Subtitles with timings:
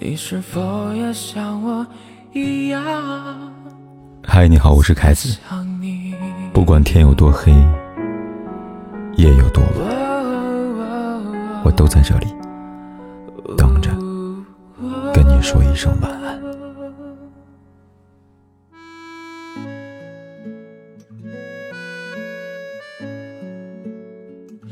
[0.00, 1.84] 你是否也像我
[2.32, 2.80] 一样？
[4.24, 5.36] 嗨，你好，我是凯子。
[6.52, 7.52] 不管天有多黑，
[9.16, 12.26] 夜有多晚，我都在这里
[13.56, 13.90] 等着
[15.12, 16.40] 跟你说一声晚安。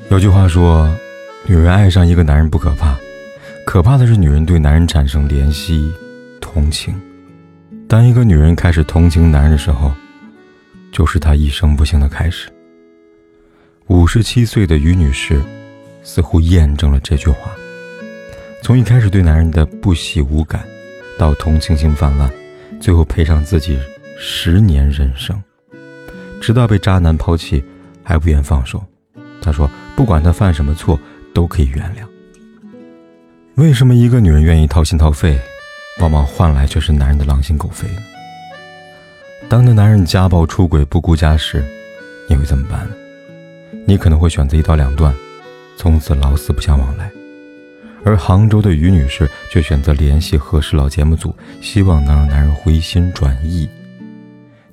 [0.09, 0.89] 有句话说，
[1.49, 2.95] 女人爱上一个男人不可怕。
[3.67, 5.93] 可怕的是，女人对男人产生怜惜、
[6.41, 6.95] 同情。
[7.89, 9.93] 当一个女人开始同情男人的时候，
[10.93, 12.49] 就是她一生不幸的开始。
[13.89, 15.43] 五十七岁的于女士，
[16.05, 17.51] 似乎验证了这句话：
[18.63, 20.65] 从一开始对男人的不喜无感，
[21.19, 22.31] 到同情心泛滥，
[22.81, 23.77] 最后赔上自己
[24.17, 25.43] 十年人生，
[26.41, 27.63] 直到被渣男抛弃，
[28.05, 28.83] 还不愿放手。
[29.43, 30.99] 她说：“不管他犯什么错，
[31.35, 32.07] 都可以原谅。”
[33.57, 35.41] 为什么一个女人愿意掏心掏肺，
[36.01, 38.03] 往往换来却是男人的狼心狗肺呢？
[39.49, 41.65] 当那男人家暴出轨不顾家时，
[42.29, 42.87] 你会怎么办？
[43.87, 45.15] 你可能会选择一刀两断，
[45.75, 47.11] 从此老死不相往来。
[48.05, 53.67] 而杭州的于女士却选择联系和事佬节目组，希望能让男人回心转意。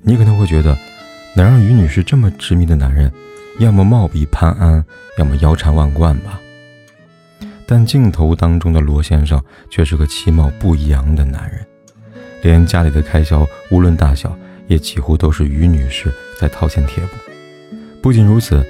[0.02, 0.76] 你可能会觉得，
[1.34, 3.10] 能让于女士这么执迷的男人，
[3.60, 4.84] 要么貌比潘安，
[5.16, 6.38] 要么腰缠万贯吧。
[7.66, 11.66] 但镜头当中的罗先生却是个其貌不扬的男人，
[12.42, 17.12] 连家里的开销无论大小，也几乎都是于女士在掏钱贴补。
[18.02, 18.64] 不仅如此，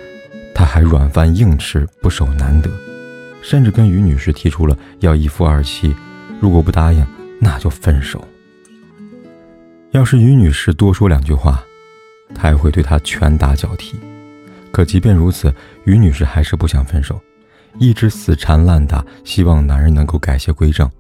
[0.55, 2.71] 他还软饭硬吃，不守难得，
[3.43, 5.95] 甚至跟于女士提出了要一夫二妻，
[6.41, 7.05] 如果不答应，
[7.41, 8.27] 那就分手。
[9.91, 11.65] 要是于女士多说两句话，
[12.35, 13.99] 他还会对她拳打脚踢。
[14.71, 15.53] 可即便如此，
[15.85, 17.21] 于女士还是不想分手。
[17.79, 20.91] 一直死缠烂打，希望男人能够改邪归正。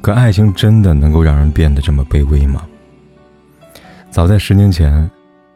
[0.00, 2.66] 可爱情真的能够让人变得这么卑微吗？
[4.10, 5.10] 早在十年前，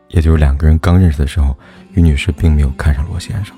[0.08, 1.56] 也就是两个人刚认识的时候，
[1.94, 3.56] 于女士并没有看上罗先生。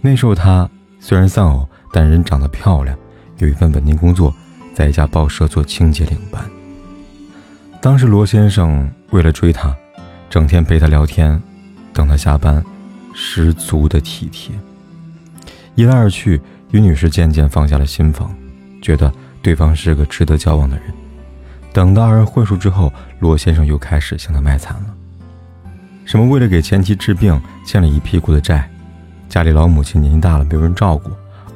[0.00, 0.68] 那时候她
[1.00, 2.96] 虽然丧偶，但人长得漂亮，
[3.38, 4.34] 有一份稳定工作，
[4.74, 6.44] 在一家报社做清洁领班。
[7.80, 9.74] 当时罗先生为了追她，
[10.28, 11.40] 整天陪她聊天，
[11.92, 12.62] 等她下班，
[13.14, 14.54] 十足的体贴。
[15.78, 16.40] 一来二去，
[16.72, 18.34] 于女士渐渐放下了心防，
[18.82, 20.86] 觉得对方是个值得交往的人。
[21.72, 24.86] 等到二人混熟之后，罗先生又开始向她卖惨了，
[26.04, 28.68] 什么为了给前妻治病欠了一屁股的债，
[29.28, 31.12] 家里老母亲年纪大了没有人照顾，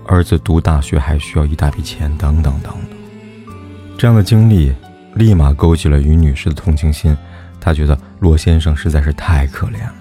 [0.06, 3.52] 儿子读大学还需要一大笔钱，等等等等。
[3.98, 4.72] 这样的经历
[5.16, 7.16] 立马勾起了于女士的同情心，
[7.60, 9.94] 她觉得罗先生实在是太可怜了，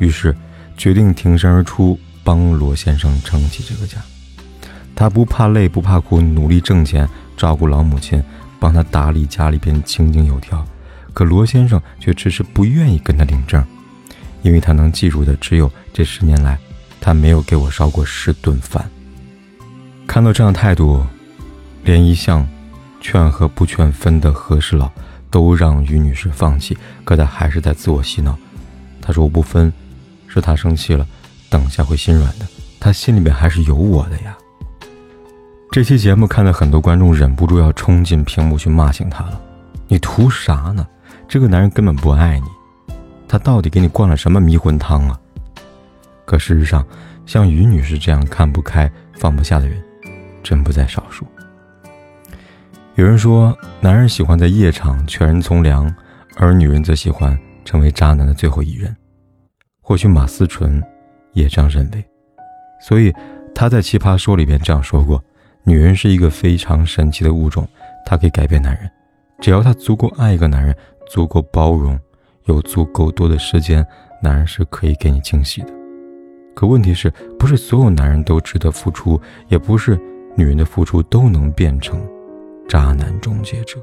[0.00, 0.34] 于是
[0.76, 1.96] 决定挺身而出。
[2.26, 3.98] 帮罗先生撑起这个家，
[4.96, 8.20] 他不怕累不怕苦，努力挣钱照顾老母亲，
[8.58, 10.66] 帮他打理家里边井井有条。
[11.14, 13.64] 可罗先生却迟迟不愿意跟他领证，
[14.42, 16.58] 因为他能记住的只有这十年来
[17.00, 18.84] 他没有给我烧过十顿饭。
[20.04, 21.06] 看到这样态度，
[21.84, 22.44] 连一向
[23.00, 24.90] 劝和不劝分的和事佬
[25.30, 28.36] 都让于女士放弃，可他还是在自我洗脑。
[29.00, 29.72] 他说：“我不分，
[30.26, 31.06] 是他生气了。”
[31.48, 32.46] 等下会心软的，
[32.80, 34.36] 他心里面还是有我的呀。
[35.70, 39.40] 这期节目看的很多观众忍不住要冲进屏幕去骂醒他了。
[39.88, 40.86] 你图啥呢？
[41.28, 42.46] 这个男人根本不爱你，
[43.28, 45.20] 他到底给你灌了什么迷魂汤啊？
[46.24, 46.84] 可事实上，
[47.26, 49.82] 像于女士这样看不开放不下的人，
[50.42, 51.26] 真不在少数。
[52.94, 55.94] 有人说，男人喜欢在夜场劝人从良，
[56.36, 58.96] 而女人则喜欢成为渣男的最后一人。
[59.82, 60.82] 或许马思纯。
[61.36, 62.02] 也这样认为，
[62.80, 63.12] 所以
[63.54, 65.22] 他在《奇葩说》里边这样说过
[65.64, 67.68] ：“女人是一个非常神奇的物种，
[68.06, 68.90] 她可以改变男人。
[69.38, 70.74] 只要她足够爱一个男人，
[71.06, 72.00] 足够包容，
[72.46, 73.86] 有足够多的时间，
[74.22, 75.68] 男人是可以给你惊喜的。
[76.54, 80.00] 可问题是不是所有男人都值得付出，也不是
[80.36, 82.00] 女人的付出都能变成
[82.66, 83.78] 渣男终结者。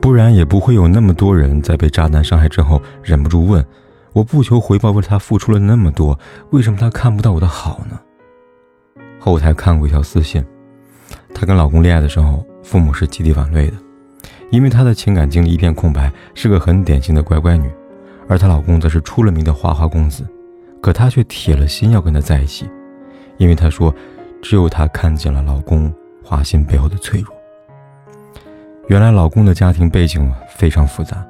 [0.00, 3.62] 不然也不会有那么多人在被渣男伤害之后忍不住问。”
[4.12, 6.18] 我不求回报，为他付出了那么多，
[6.50, 7.98] 为什么他看不到我的好呢？
[9.18, 10.44] 后台看过一条私信，
[11.34, 13.74] 她跟老公恋爱的时候，父母是极力反对的，
[14.50, 17.70] 因为她的情感经历一片空白，是个很典型的乖乖女，
[18.28, 20.26] 而她老公则是出了名的花花公子，
[20.80, 22.68] 可她却铁了心要跟他在一起，
[23.36, 23.94] 因为她说，
[24.42, 25.92] 只有她看见了老公
[26.24, 27.32] 花心背后的脆弱。
[28.88, 31.24] 原来老公的家庭背景非常复杂。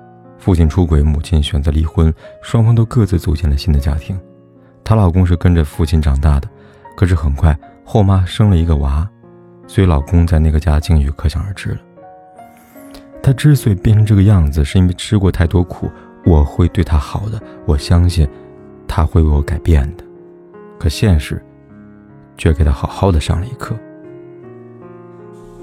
[0.50, 2.12] 父亲出轨，母亲选择离婚，
[2.42, 4.18] 双方都各自组建了新的家庭。
[4.82, 6.48] 她老公是跟着父亲长大的，
[6.96, 9.08] 可是很快后妈生了一个娃，
[9.68, 11.78] 所以老公在那个家境遇可想而知了。
[13.22, 15.88] 他之所以变成这个样子，是因为吃过太多苦。
[16.24, 18.28] 我会对他好的，我相信
[18.88, 20.02] 他会为我改变的。
[20.80, 21.40] 可现实
[22.36, 23.76] 却给他好好的上了一课。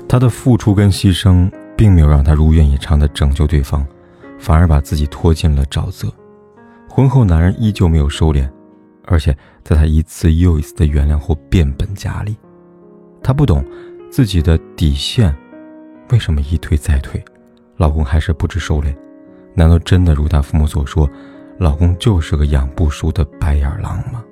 [0.07, 3.86] 他的付出跟牺牲，并没有让他如愿以偿的拯救对方，
[4.38, 6.07] 反而把自己拖进了沼泽。
[6.89, 8.50] 婚后，男人依旧没有收敛，
[9.06, 12.36] 而且在他一次又一次的原谅后变本加厉。
[13.22, 13.63] 他不懂
[14.10, 15.36] 自己的底线，
[16.12, 17.24] 为什么一退再退，
[17.75, 18.95] 老公还是不知收敛？
[19.54, 21.10] 难道真的如他父母所说，
[21.57, 24.24] 老公就是个养不熟的白眼狼吗？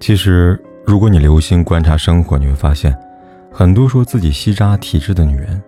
[0.00, 2.96] 其实，如果你留心观察生活，你会发现，
[3.50, 5.62] 很多说自己吸渣体质的女人，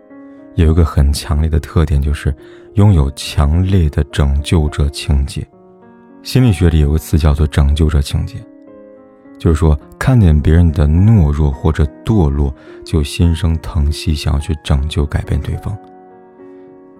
[0.55, 2.35] 有一个很强烈的特点，就是
[2.75, 5.47] 拥有强烈的拯救者情节。
[6.23, 8.37] 心理学里有个词叫做“拯救者情节”，
[9.39, 12.55] 就是说看见别人的懦弱或者堕落，
[12.85, 15.77] 就心生疼惜，想要去拯救、改变对方。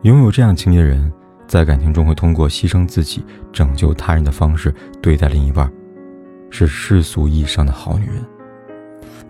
[0.03, 1.11] 拥有这样情节的人，
[1.47, 5.73] 在感情中会通过牺牲自己、拯救他人的方式对待另一半，
[6.51, 8.17] 是世俗意义上的好女人。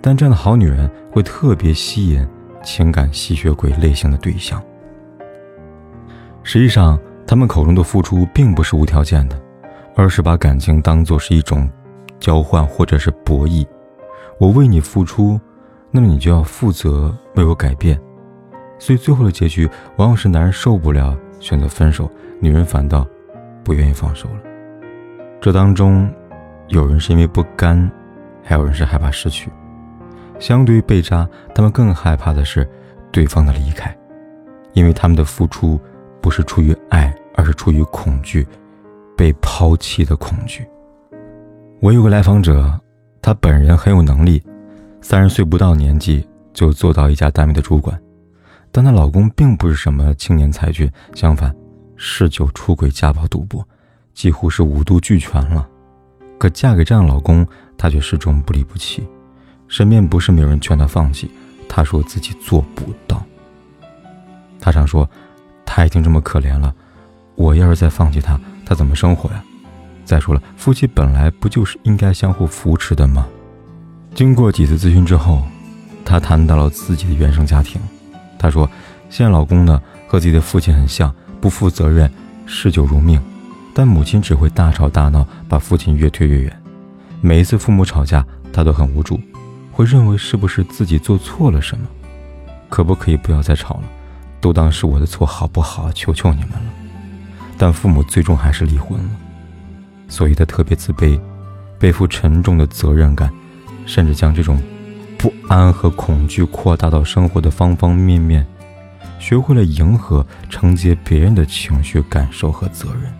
[0.00, 2.26] 但这样的好女人会特别吸引
[2.64, 4.62] 情感吸血鬼类型的对象。
[6.42, 9.40] 实际上，他们口中的付出并不是无条件的。
[9.96, 11.70] 而是把感情当作是一种
[12.18, 13.64] 交换或者是博弈，
[14.40, 15.40] 我为你付出，
[15.92, 17.96] 那么你就要负责为我改变。
[18.76, 23.06] 所以最后的结局往往是男人受不了选择分手，女人反倒
[23.62, 24.40] 不愿意放手了。
[25.40, 26.12] 这当中，
[26.66, 27.88] 有人是因为不甘，
[28.42, 29.48] 还有人是害怕失去。
[30.38, 32.68] 相对于被渣，他们更害怕的是
[33.10, 33.96] 对方的离开，
[34.72, 35.80] 因为他们的付出
[36.20, 38.46] 不是出于爱，而是出于恐惧。
[39.16, 40.66] 被抛弃的恐惧。
[41.80, 42.68] 我有个来访者，
[43.22, 44.42] 她本人很有能力，
[45.00, 47.96] 三十岁不到年纪就做到一家单位的主管，
[48.72, 51.54] 但她老公并不是什么青年才俊，相反，
[51.94, 53.64] 嗜酒、出轨、家暴、赌博，
[54.14, 55.68] 几乎是五毒俱全了。
[56.36, 57.46] 可嫁给这样老公，
[57.78, 59.06] 她却始终不离不弃。
[59.68, 61.30] 身边不是没有人劝她放弃，
[61.68, 63.24] 她说自己做不到。
[64.60, 65.08] 她常说，
[65.66, 66.74] 他已经这么可怜了，
[67.34, 68.38] 我要是再放弃他。
[68.64, 69.44] 他怎么生活呀？
[70.04, 73.26] 再说了，夫妻本来不就是应该相互扶持的吗？
[74.14, 75.42] 经过几次咨询之后，
[76.04, 77.80] 她谈到了自己的原生家庭。
[78.38, 78.70] 她说，
[79.10, 82.10] 现在老公呢和自己的父亲很像，不负责任，
[82.46, 83.20] 嗜酒如命，
[83.74, 86.62] 但母亲只会大吵大闹，把父亲越推越远。
[87.20, 89.20] 每一次父母吵架，她都很无助，
[89.74, 91.84] 会认为是不是自己做错了什么？
[92.68, 93.82] 可不可以不要再吵了？
[94.40, 95.90] 都当是我的错好不好？
[95.92, 96.72] 求求你们了。
[97.58, 99.10] 但父母最终还是离婚了，
[100.08, 101.18] 所以他特别自卑，
[101.78, 103.32] 背负沉重的责任感，
[103.84, 104.60] 甚至将这种
[105.18, 108.46] 不安和恐惧扩大到生活的方方面面，
[109.18, 113.12] 学会了迎合、承接别人的情绪、感受和责任。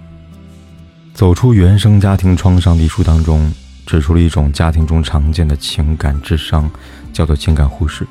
[1.14, 3.52] 走出原生家庭创伤的一书当中，
[3.86, 6.70] 指出了一种家庭中常见的情感智商，
[7.12, 8.06] 叫做情感忽视。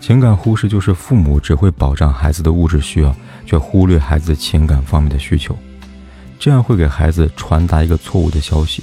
[0.00, 3.14] 情感忽视就是父母只会保障孩子的物质需要。
[3.46, 5.58] 却忽略孩子情感方面的需求，
[6.38, 8.80] 这样会给孩子传达一个错误的消息：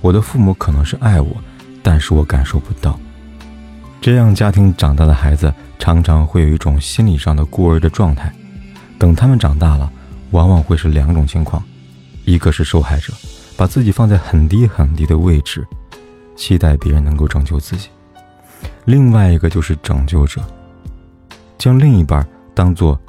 [0.00, 1.36] 我的父母可能是爱我，
[1.82, 2.98] 但是我感受不到。
[4.00, 8.32] 这样家庭长大的孩子常常会有一种心理上的孤儿的状态。
[8.98, 9.92] 等他们长大了，
[10.30, 11.62] 往往会是两种情况：
[12.24, 13.12] 一个是受害者，
[13.62, 15.64] 把自己放在很低很低的位置，
[16.34, 17.86] 期待别人能够拯救自己；
[18.84, 20.42] 另外一个就是拯救者，
[21.58, 23.00] 将另一半当做。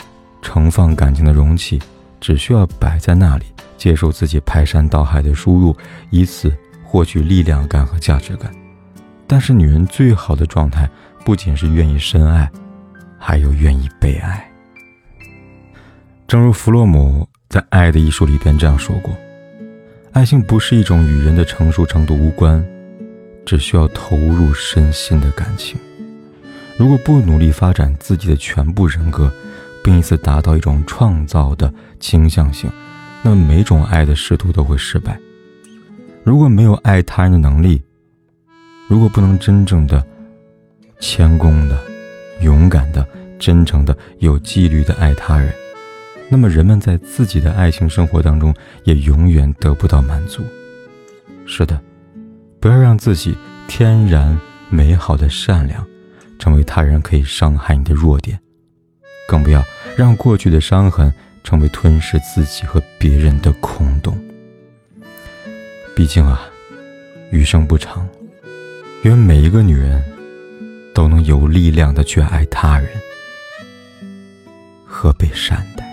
[0.43, 1.81] 盛放感情的容器，
[2.19, 3.45] 只需要摆在那里，
[3.79, 5.75] 接受自己排山倒海的输入，
[6.12, 8.53] 以此获取力量感和价值感。
[9.25, 10.88] 但是，女人最好的状态，
[11.25, 12.48] 不仅是愿意深爱，
[13.17, 14.48] 还有愿意被爱。
[16.27, 19.12] 正如弗洛姆在《爱的艺术》里边这样说过
[20.13, 22.63] ：“爱情不是一种与人的成熟程度无关，
[23.46, 25.77] 只需要投入身心的感情。
[26.77, 29.32] 如果不努力发展自己的全部人格。”
[29.84, 32.72] 并以此达到一种创造的倾向性，
[33.22, 35.20] 那么每种爱的试图都会失败。
[36.24, 37.84] 如果没有爱他人的能力，
[38.88, 40.01] 如果不能真正的、
[41.01, 41.77] 谦恭的、
[42.39, 43.05] 勇敢的、
[43.38, 45.53] 真诚的、有纪律的爱他人，
[46.33, 48.51] 那么人们在自己的爱情生活当中
[48.85, 50.43] 也永远得不到满足。
[51.45, 51.79] 是的，
[52.59, 53.37] 不要让自己
[53.67, 54.35] 天然
[54.67, 55.85] 美好的善良，
[56.39, 58.39] 成为他人可以伤害你的弱点。
[59.27, 59.63] 更不要
[59.95, 61.13] 让过去的伤痕
[61.43, 64.17] 成为吞噬自己和别人的空洞。
[65.95, 66.49] 毕竟啊，
[67.29, 68.09] 余生不长，
[69.03, 70.03] 愿每一个女人
[70.95, 72.89] 都能有力量的去爱他人
[74.83, 75.92] 和被善待。